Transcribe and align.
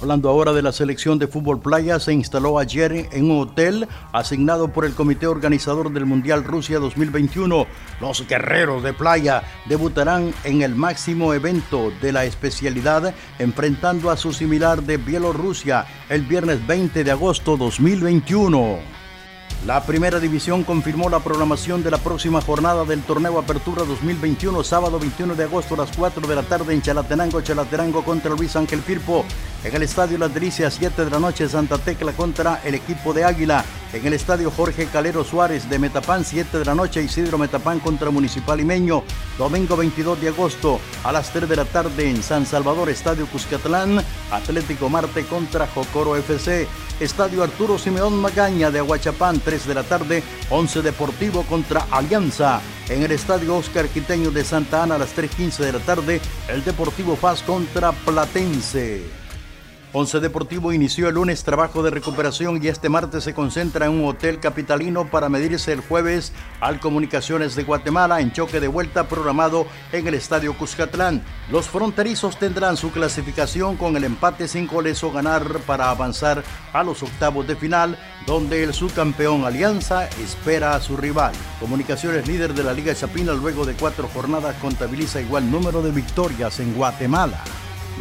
Hablando 0.00 0.28
ahora 0.28 0.52
de 0.52 0.62
la 0.62 0.70
selección 0.70 1.18
de 1.18 1.26
fútbol 1.26 1.60
playa, 1.60 1.98
se 1.98 2.12
instaló 2.12 2.60
ayer 2.60 3.08
en 3.10 3.32
un 3.32 3.40
hotel 3.40 3.88
asignado 4.12 4.68
por 4.68 4.84
el 4.84 4.94
comité 4.94 5.26
organizador 5.26 5.92
del 5.92 6.06
Mundial 6.06 6.44
Rusia 6.44 6.78
2021. 6.78 7.66
Los 8.00 8.24
guerreros 8.28 8.84
de 8.84 8.92
playa 8.92 9.42
debutarán 9.66 10.32
en 10.44 10.62
el 10.62 10.76
máximo 10.76 11.34
evento 11.34 11.90
de 12.00 12.12
la 12.12 12.24
especialidad 12.26 13.12
enfrentando 13.40 14.10
a 14.10 14.16
su 14.16 14.32
similar 14.32 14.84
de 14.84 14.98
Bielorrusia 14.98 15.84
el 16.08 16.22
viernes 16.22 16.64
20 16.64 17.02
de 17.02 17.10
agosto 17.10 17.56
2021. 17.56 18.97
La 19.66 19.82
primera 19.82 20.20
división 20.20 20.62
confirmó 20.62 21.10
la 21.10 21.18
programación 21.18 21.82
de 21.82 21.90
la 21.90 21.98
próxima 21.98 22.40
jornada 22.40 22.84
del 22.84 23.02
torneo 23.02 23.38
Apertura 23.38 23.82
2021, 23.82 24.62
sábado 24.62 25.00
21 25.00 25.34
de 25.34 25.44
agosto 25.44 25.74
a 25.74 25.78
las 25.78 25.96
4 25.96 26.26
de 26.28 26.34
la 26.36 26.44
tarde 26.44 26.72
en 26.72 26.80
Chalatenango, 26.80 27.40
Chalatenango 27.40 28.04
contra 28.04 28.34
Luis 28.34 28.54
Ángel 28.54 28.80
Firpo. 28.80 29.24
En 29.64 29.74
el 29.74 29.82
Estadio 29.82 30.16
Las 30.16 30.32
Delicias, 30.32 30.74
7 30.74 31.04
de 31.04 31.10
la 31.10 31.18
noche, 31.18 31.48
Santa 31.48 31.76
Tecla 31.76 32.12
contra 32.12 32.60
el 32.64 32.76
equipo 32.76 33.12
de 33.12 33.24
Águila. 33.24 33.64
En 33.90 34.06
el 34.06 34.12
Estadio 34.12 34.50
Jorge 34.50 34.86
Calero 34.86 35.24
Suárez 35.24 35.70
de 35.70 35.78
Metapán, 35.78 36.22
7 36.22 36.58
de 36.58 36.64
la 36.66 36.74
noche, 36.74 37.02
Isidro 37.02 37.38
Metapán 37.38 37.80
contra 37.80 38.10
Municipal 38.10 38.60
Imeño. 38.60 39.02
Domingo 39.38 39.78
22 39.78 40.20
de 40.20 40.28
agosto 40.28 40.78
a 41.04 41.10
las 41.10 41.32
3 41.32 41.48
de 41.48 41.56
la 41.56 41.64
tarde 41.64 42.10
en 42.10 42.22
San 42.22 42.44
Salvador, 42.44 42.90
Estadio 42.90 43.26
Cuscatlán, 43.26 44.04
Atlético 44.30 44.90
Marte 44.90 45.24
contra 45.24 45.66
Jocoro 45.66 46.16
FC. 46.16 46.68
Estadio 47.00 47.42
Arturo 47.42 47.78
Simeón 47.78 48.14
Magaña 48.16 48.70
de 48.70 48.80
Aguachapán, 48.80 49.40
3 49.40 49.66
de 49.66 49.74
la 49.74 49.84
tarde, 49.84 50.22
11 50.50 50.82
Deportivo 50.82 51.44
contra 51.44 51.86
Alianza. 51.90 52.60
En 52.90 53.02
el 53.02 53.12
Estadio 53.12 53.56
Oscar 53.56 53.88
Quiteño 53.88 54.30
de 54.30 54.44
Santa 54.44 54.82
Ana 54.82 54.96
a 54.96 54.98
las 54.98 55.16
3.15 55.16 55.58
de 55.58 55.72
la 55.72 55.78
tarde, 55.78 56.20
el 56.48 56.62
Deportivo 56.62 57.16
Paz 57.16 57.42
contra 57.42 57.92
Platense. 57.92 59.27
Once 59.94 60.20
Deportivo 60.20 60.74
inició 60.74 61.08
el 61.08 61.14
lunes 61.14 61.44
trabajo 61.44 61.82
de 61.82 61.88
recuperación 61.88 62.62
y 62.62 62.68
este 62.68 62.90
martes 62.90 63.24
se 63.24 63.32
concentra 63.32 63.86
en 63.86 63.92
un 63.92 64.04
hotel 64.06 64.38
capitalino 64.38 65.10
para 65.10 65.30
medirse 65.30 65.72
el 65.72 65.80
jueves 65.80 66.34
al 66.60 66.78
Comunicaciones 66.78 67.56
de 67.56 67.64
Guatemala 67.64 68.20
en 68.20 68.30
choque 68.30 68.60
de 68.60 68.68
vuelta 68.68 69.08
programado 69.08 69.66
en 69.92 70.06
el 70.06 70.12
Estadio 70.12 70.52
Cuscatlán. 70.58 71.24
Los 71.50 71.68
fronterizos 71.68 72.38
tendrán 72.38 72.76
su 72.76 72.90
clasificación 72.90 73.78
con 73.78 73.96
el 73.96 74.04
empate 74.04 74.46
sin 74.46 74.66
goles 74.66 75.02
o 75.02 75.10
ganar 75.10 75.58
para 75.60 75.88
avanzar 75.88 76.44
a 76.74 76.82
los 76.82 77.02
octavos 77.02 77.46
de 77.46 77.56
final, 77.56 77.98
donde 78.26 78.64
el 78.64 78.74
subcampeón 78.74 79.46
Alianza 79.46 80.06
espera 80.22 80.74
a 80.74 80.80
su 80.80 80.98
rival. 80.98 81.32
Comunicaciones 81.60 82.28
líder 82.28 82.52
de 82.52 82.62
la 82.62 82.74
Liga 82.74 82.94
Chapina 82.94 83.32
luego 83.32 83.64
de 83.64 83.72
cuatro 83.72 84.06
jornadas 84.12 84.54
contabiliza 84.60 85.22
igual 85.22 85.50
número 85.50 85.80
de 85.80 85.92
victorias 85.92 86.60
en 86.60 86.74
Guatemala. 86.74 87.42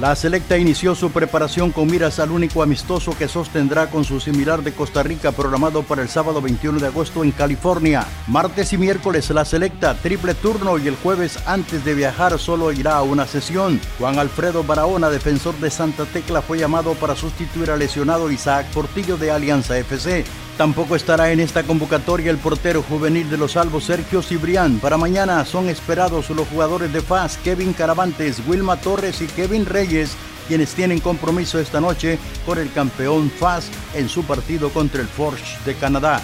La 0.00 0.14
selecta 0.14 0.58
inició 0.58 0.94
su 0.94 1.10
preparación 1.10 1.72
con 1.72 1.86
miras 1.86 2.18
al 2.18 2.30
único 2.30 2.62
amistoso 2.62 3.16
que 3.16 3.28
sostendrá 3.28 3.88
con 3.88 4.04
su 4.04 4.20
similar 4.20 4.62
de 4.62 4.74
Costa 4.74 5.02
Rica 5.02 5.32
programado 5.32 5.84
para 5.84 6.02
el 6.02 6.10
sábado 6.10 6.42
21 6.42 6.80
de 6.80 6.88
agosto 6.88 7.24
en 7.24 7.30
California. 7.32 8.06
Martes 8.26 8.74
y 8.74 8.76
miércoles 8.76 9.30
la 9.30 9.46
selecta 9.46 9.94
triple 9.94 10.34
turno 10.34 10.76
y 10.76 10.86
el 10.86 10.96
jueves 10.96 11.38
antes 11.46 11.82
de 11.82 11.94
viajar 11.94 12.38
solo 12.38 12.72
irá 12.72 12.98
a 12.98 13.02
una 13.04 13.26
sesión. 13.26 13.80
Juan 13.98 14.18
Alfredo 14.18 14.62
Barahona, 14.64 15.08
defensor 15.08 15.54
de 15.60 15.70
Santa 15.70 16.04
Tecla, 16.04 16.42
fue 16.42 16.58
llamado 16.58 16.92
para 16.92 17.16
sustituir 17.16 17.70
al 17.70 17.78
lesionado 17.78 18.30
Isaac 18.30 18.66
Portillo 18.74 19.16
de 19.16 19.30
Alianza 19.30 19.78
FC. 19.78 20.26
Tampoco 20.56 20.96
estará 20.96 21.32
en 21.32 21.40
esta 21.40 21.64
convocatoria 21.64 22.30
el 22.30 22.38
portero 22.38 22.82
juvenil 22.82 23.28
de 23.28 23.36
los 23.36 23.52
Salvos 23.52 23.84
Sergio 23.84 24.22
Cibrián. 24.22 24.78
Para 24.78 24.96
mañana 24.96 25.44
son 25.44 25.68
esperados 25.68 26.30
los 26.30 26.48
jugadores 26.48 26.90
de 26.94 27.02
FAS 27.02 27.36
Kevin 27.44 27.74
Caravantes, 27.74 28.40
Wilma 28.46 28.80
Torres 28.80 29.20
y 29.20 29.26
Kevin 29.26 29.66
Reyes, 29.66 30.16
quienes 30.48 30.72
tienen 30.72 31.00
compromiso 31.00 31.58
esta 31.58 31.78
noche 31.78 32.18
por 32.46 32.58
el 32.58 32.72
campeón 32.72 33.30
FAS 33.30 33.68
en 33.94 34.08
su 34.08 34.24
partido 34.24 34.70
contra 34.70 35.02
el 35.02 35.08
Forge 35.08 35.58
de 35.66 35.74
Canadá. 35.74 36.22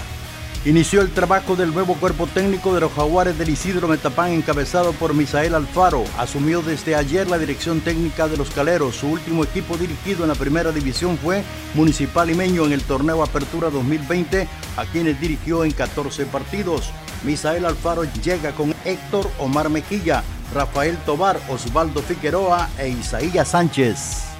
Inició 0.64 1.00
el 1.00 1.10
trabajo 1.10 1.56
del 1.56 1.74
nuevo 1.74 1.96
cuerpo 1.96 2.28
técnico 2.28 2.72
de 2.72 2.82
los 2.82 2.92
Jaguares 2.92 3.36
del 3.36 3.48
Isidro 3.48 3.88
Metapán 3.88 4.30
encabezado 4.30 4.92
por 4.92 5.12
Misael 5.12 5.56
Alfaro. 5.56 6.04
Asumió 6.18 6.62
desde 6.62 6.94
ayer 6.94 7.28
la 7.28 7.36
dirección 7.36 7.80
técnica 7.80 8.28
de 8.28 8.36
los 8.36 8.50
Caleros. 8.50 8.94
Su 8.94 9.08
último 9.08 9.42
equipo 9.42 9.76
dirigido 9.76 10.22
en 10.22 10.28
la 10.28 10.36
primera 10.36 10.70
división 10.70 11.18
fue 11.18 11.42
Municipal 11.74 12.30
Imeño 12.30 12.64
en 12.64 12.72
el 12.72 12.82
torneo 12.84 13.24
Apertura 13.24 13.70
2020, 13.70 14.46
a 14.76 14.84
quienes 14.84 15.20
dirigió 15.20 15.64
en 15.64 15.72
14 15.72 16.26
partidos. 16.26 16.92
Misael 17.24 17.64
Alfaro 17.64 18.04
llega 18.22 18.52
con 18.52 18.72
Héctor 18.84 19.28
Omar 19.40 19.68
Mejilla, 19.68 20.22
Rafael 20.54 20.96
Tobar, 20.98 21.40
Osvaldo 21.48 22.02
Figueroa 22.02 22.70
e 22.78 22.88
Isaías 22.88 23.48
Sánchez. 23.48 24.31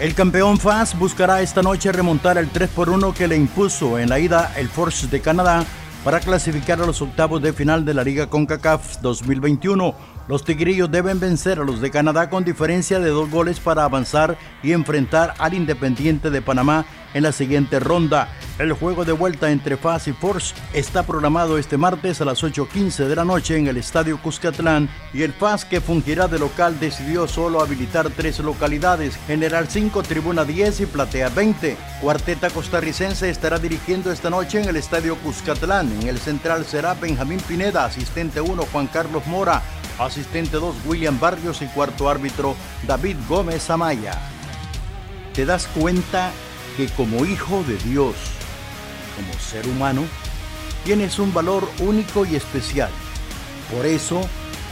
El 0.00 0.14
campeón 0.14 0.58
FAS 0.58 0.96
buscará 0.96 1.42
esta 1.42 1.60
noche 1.60 1.90
remontar 1.90 2.38
el 2.38 2.48
3 2.50 2.70
por 2.70 2.88
1 2.88 3.14
que 3.14 3.26
le 3.26 3.36
impuso 3.36 3.98
en 3.98 4.08
la 4.08 4.20
ida 4.20 4.52
el 4.56 4.68
Force 4.68 5.08
de 5.08 5.20
Canadá 5.20 5.64
para 6.04 6.20
clasificar 6.20 6.80
a 6.80 6.86
los 6.86 7.02
octavos 7.02 7.42
de 7.42 7.52
final 7.52 7.84
de 7.84 7.94
la 7.94 8.04
Liga 8.04 8.30
CONCACAF 8.30 9.00
2021. 9.00 9.96
Los 10.28 10.44
tigrillos 10.44 10.88
deben 10.88 11.18
vencer 11.18 11.58
a 11.58 11.64
los 11.64 11.80
de 11.80 11.90
Canadá 11.90 12.30
con 12.30 12.44
diferencia 12.44 13.00
de 13.00 13.10
dos 13.10 13.28
goles 13.28 13.58
para 13.58 13.82
avanzar 13.82 14.38
y 14.62 14.70
enfrentar 14.70 15.34
al 15.36 15.54
Independiente 15.54 16.30
de 16.30 16.42
Panamá 16.42 16.86
en 17.14 17.22
la 17.22 17.32
siguiente 17.32 17.80
ronda. 17.80 18.28
El 18.58 18.72
juego 18.72 19.04
de 19.04 19.12
vuelta 19.12 19.50
entre 19.50 19.76
FAS 19.76 20.08
y 20.08 20.12
Force 20.12 20.54
está 20.72 21.04
programado 21.04 21.58
este 21.58 21.76
martes 21.76 22.20
a 22.20 22.24
las 22.24 22.42
8.15 22.42 23.06
de 23.06 23.16
la 23.16 23.24
noche 23.24 23.56
en 23.56 23.68
el 23.68 23.76
Estadio 23.76 24.20
Cuscatlán 24.20 24.88
y 25.12 25.22
el 25.22 25.32
FAS 25.32 25.64
que 25.64 25.80
fungirá 25.80 26.26
de 26.26 26.38
local 26.38 26.80
decidió 26.80 27.28
solo 27.28 27.60
habilitar 27.60 28.10
tres 28.10 28.40
localidades, 28.40 29.16
General 29.26 29.68
5, 29.68 30.02
Tribuna 30.02 30.44
10 30.44 30.80
y 30.80 30.86
Platea 30.86 31.28
20. 31.28 31.76
Cuarteta 32.00 32.50
costarricense 32.50 33.30
estará 33.30 33.58
dirigiendo 33.58 34.10
esta 34.10 34.30
noche 34.30 34.60
en 34.60 34.68
el 34.68 34.76
Estadio 34.76 35.16
Cuscatlán. 35.16 35.90
En 36.00 36.08
el 36.08 36.18
central 36.18 36.64
será 36.64 36.94
Benjamín 36.94 37.40
Pineda, 37.40 37.84
asistente 37.84 38.40
1 38.40 38.64
Juan 38.72 38.88
Carlos 38.88 39.26
Mora, 39.26 39.62
asistente 39.98 40.56
2 40.56 40.74
William 40.86 41.18
Barrios 41.20 41.62
y 41.62 41.66
cuarto 41.66 42.08
árbitro 42.08 42.56
David 42.86 43.16
Gómez 43.28 43.70
Amaya. 43.70 44.18
¿Te 45.32 45.46
das 45.46 45.68
cuenta 45.68 46.32
que 46.78 46.86
como 46.90 47.26
hijo 47.26 47.64
de 47.64 47.76
Dios, 47.90 48.14
como 49.16 49.32
ser 49.40 49.66
humano, 49.66 50.04
tienes 50.84 51.18
un 51.18 51.34
valor 51.34 51.68
único 51.80 52.24
y 52.24 52.36
especial. 52.36 52.90
Por 53.74 53.84
eso, 53.84 54.20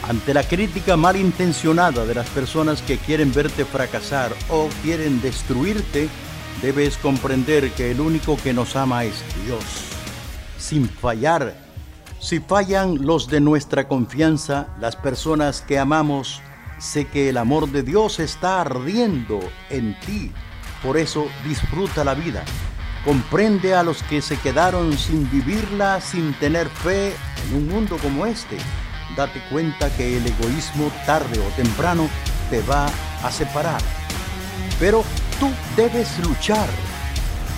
ante 0.09 0.33
la 0.33 0.45
crítica 0.45 0.97
malintencionada 0.97 2.07
de 2.07 2.15
las 2.15 2.29
personas 2.29 2.81
que 2.81 2.99
quieren 2.99 3.33
verte 3.35 3.65
fracasar 3.65 4.33
o 4.49 4.69
quieren 4.85 5.21
destruirte, 5.21 6.09
debes 6.63 6.97
comprender 6.97 7.73
que 7.73 7.91
el 7.91 8.01
único 8.01 8.37
que 8.37 8.53
nos 8.53 8.77
ama 8.77 9.03
es 9.03 9.25
Dios. 9.45 9.65
Sin 10.59 10.89
fallar, 10.89 11.57
si 12.21 12.39
fallan 12.39 13.05
los 13.05 13.27
de 13.27 13.41
nuestra 13.41 13.89
confianza, 13.89 14.69
las 14.79 14.95
personas 14.95 15.61
que 15.61 15.81
amamos, 15.81 16.41
sé 16.79 17.09
que 17.09 17.31
el 17.31 17.37
amor 17.37 17.69
de 17.73 17.83
Dios 17.83 18.21
está 18.21 18.61
ardiendo 18.61 19.41
en 19.71 19.99
ti. 20.03 20.31
Por 20.83 20.97
eso 20.97 21.29
disfruta 21.45 22.05
la 22.05 22.15
vida 22.15 22.45
Comprende 23.07 23.73
a 23.73 23.85
los 23.85 24.03
que 24.03 24.21
se 24.21 24.37
quedaron 24.37 24.99
sin 24.99 25.31
vivirla, 25.31 26.01
sin 26.01 26.35
tener 26.35 26.69
fe 26.69 27.15
en 27.47 27.55
un 27.55 27.69
mundo 27.69 27.99
como 28.03 28.27
este. 28.27 28.59
Date 29.17 29.41
cuenta 29.49 29.89
que 29.97 30.17
el 30.17 30.27
egoísmo 30.27 30.91
tarde 31.07 31.39
o 31.39 31.49
temprano 31.51 32.09
te 32.51 32.63
va 32.63 32.91
a 33.23 33.31
separar. 33.31 33.81
Pero 34.81 35.05
tú 35.39 35.49
debes 35.77 36.19
luchar, 36.19 36.69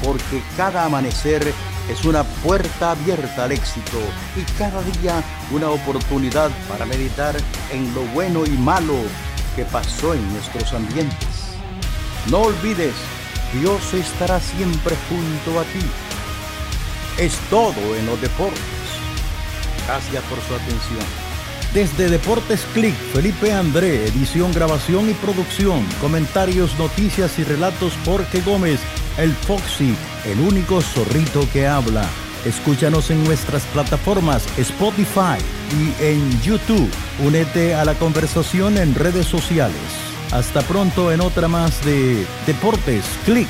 porque 0.05 0.43
cada 0.59 0.85
amanecer 0.85 1.55
es 1.91 2.05
una 2.05 2.25
puerta 2.25 2.91
abierta 2.91 3.45
al 3.45 3.53
éxito 3.53 4.01
y 4.37 4.43
cada 4.59 4.83
día 4.83 5.23
una 5.51 5.71
oportunidad 5.71 6.51
para 6.69 6.85
meditar 6.85 7.35
en 7.73 7.95
lo 7.95 8.03
bueno 8.13 8.45
y 8.45 8.51
malo 8.51 8.97
que 9.57 9.65
pasó 9.65 10.13
en 10.13 10.31
nuestros 10.35 10.75
ambientes. 10.75 11.48
No 12.31 12.39
olvides 12.43 12.95
Dios 13.53 13.95
estará 13.95 14.41
siempre 14.41 14.95
junto 15.09 15.61
a 15.61 15.65
ti. 15.65 15.87
Es 17.17 17.37
todo 17.51 17.97
en 17.97 18.07
los 18.07 18.21
deportes. 18.21 18.61
Gracias 19.87 20.23
por 20.25 20.39
su 20.43 20.55
atención. 20.55 21.29
Desde 21.73 22.09
Deportes 22.09 22.65
Click, 22.73 22.95
Felipe 23.13 23.53
André, 23.53 24.07
edición, 24.07 24.53
grabación 24.53 25.11
y 25.11 25.15
producción, 25.15 25.85
comentarios, 26.01 26.79
noticias 26.79 27.39
y 27.39 27.45
relatos 27.45 27.93
Jorge 28.05 28.41
Gómez, 28.41 28.81
el 29.19 29.33
Foxy, 29.33 29.95
el 30.25 30.41
único 30.41 30.81
zorrito 30.81 31.47
que 31.53 31.67
habla. 31.67 32.07
Escúchanos 32.45 33.11
en 33.11 33.23
nuestras 33.25 33.65
plataformas 33.65 34.47
Spotify 34.59 35.39
y 35.73 36.03
en 36.03 36.41
YouTube. 36.43 36.91
Únete 37.25 37.75
a 37.75 37.85
la 37.85 37.95
conversación 37.95 38.79
en 38.79 38.95
redes 38.95 39.27
sociales. 39.27 40.08
Hasta 40.31 40.61
pronto 40.63 41.11
en 41.11 41.21
otra 41.21 41.49
más 41.49 41.85
de 41.85 42.27
Deportes 42.47 43.05
Click. 43.25 43.49